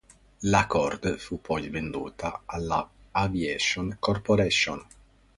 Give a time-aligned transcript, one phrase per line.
[0.49, 4.83] La Cord fu poi venduta alla Aviation Corporation.